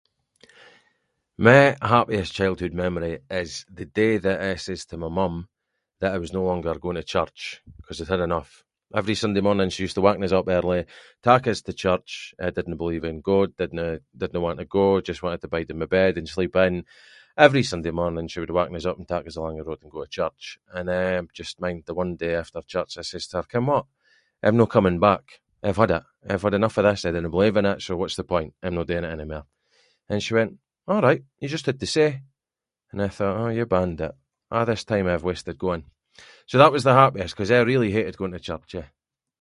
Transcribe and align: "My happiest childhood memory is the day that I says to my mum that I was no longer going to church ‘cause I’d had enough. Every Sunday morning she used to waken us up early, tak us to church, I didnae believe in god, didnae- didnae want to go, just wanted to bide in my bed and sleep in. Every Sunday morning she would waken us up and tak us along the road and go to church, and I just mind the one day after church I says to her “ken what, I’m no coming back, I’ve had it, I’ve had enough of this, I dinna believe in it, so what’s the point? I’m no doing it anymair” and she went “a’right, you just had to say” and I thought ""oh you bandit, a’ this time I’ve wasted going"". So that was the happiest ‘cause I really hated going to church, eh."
"My 1.47 1.59
happiest 1.93 2.31
childhood 2.37 2.73
memory 2.85 3.13
is 3.41 3.49
the 3.79 3.85
day 3.99 4.13
that 4.25 4.39
I 4.51 4.55
says 4.65 4.81
to 4.87 4.97
my 5.03 5.09
mum 5.19 5.35
that 5.99 6.13
I 6.13 6.17
was 6.23 6.33
no 6.37 6.43
longer 6.51 6.73
going 6.85 6.95
to 6.99 7.03
church 7.15 7.41
‘cause 7.85 7.99
I’d 8.01 8.11
had 8.13 8.23
enough. 8.29 8.51
Every 8.99 9.15
Sunday 9.21 9.41
morning 9.47 9.69
she 9.69 9.83
used 9.85 9.95
to 9.97 10.01
waken 10.07 10.23
us 10.27 10.37
up 10.39 10.47
early, 10.57 10.81
tak 11.27 11.43
us 11.51 11.59
to 11.63 11.73
church, 11.83 12.11
I 12.45 12.49
didnae 12.55 12.77
believe 12.81 13.05
in 13.11 13.21
god, 13.31 13.49
didnae- 13.59 14.03
didnae 14.19 14.41
want 14.45 14.59
to 14.61 14.65
go, 14.77 14.85
just 15.09 15.23
wanted 15.23 15.41
to 15.41 15.47
bide 15.53 15.69
in 15.71 15.79
my 15.81 15.85
bed 15.97 16.13
and 16.17 16.27
sleep 16.35 16.55
in. 16.65 16.75
Every 17.45 17.63
Sunday 17.71 17.91
morning 18.01 18.27
she 18.27 18.41
would 18.41 18.49
waken 18.57 18.75
us 18.79 18.87
up 18.89 18.97
and 18.99 19.07
tak 19.11 19.25
us 19.27 19.37
along 19.37 19.55
the 19.57 19.63
road 19.67 19.81
and 19.81 19.91
go 19.95 20.03
to 20.03 20.09
church, 20.17 20.43
and 20.75 20.85
I 20.91 21.21
just 21.39 21.61
mind 21.63 21.79
the 21.85 21.93
one 22.01 22.11
day 22.23 22.33
after 22.41 22.59
church 22.73 22.93
I 22.97 23.03
says 23.09 23.25
to 23.27 23.37
her 23.37 23.43
“ken 23.51 23.65
what, 23.69 23.85
I’m 24.45 24.57
no 24.59 24.65
coming 24.75 24.99
back, 25.07 25.23
I’ve 25.65 25.77
had 25.81 25.91
it, 25.99 26.03
I’ve 26.31 26.43
had 26.45 26.55
enough 26.57 26.77
of 26.79 26.83
this, 26.85 27.05
I 27.07 27.11
dinna 27.13 27.29
believe 27.35 27.55
in 27.59 27.65
it, 27.71 27.79
so 27.83 27.91
what’s 27.99 28.17
the 28.19 28.31
point? 28.35 28.51
I’m 28.63 28.75
no 28.77 28.83
doing 28.87 29.05
it 29.07 29.15
anymair” 29.17 29.45
and 30.11 30.19
she 30.25 30.33
went 30.39 30.53
“a’right, 30.93 31.23
you 31.41 31.47
just 31.51 31.67
had 31.69 31.79
to 31.81 31.87
say” 31.97 32.09
and 32.91 32.99
I 33.01 33.07
thought 33.11 33.39
""oh 33.41 33.47
you 33.57 33.65
bandit, 33.75 34.15
a’ 34.51 34.59
this 34.69 34.83
time 34.89 35.07
I’ve 35.09 35.23
wasted 35.29 35.57
going"". 35.67 35.85
So 36.49 36.55
that 36.59 36.73
was 36.75 36.83
the 36.83 36.93
happiest 37.03 37.33
‘cause 37.37 37.51
I 37.51 37.59
really 37.71 37.91
hated 37.91 38.17
going 38.19 38.33
to 38.35 38.47
church, 38.49 38.71
eh." 38.79 38.87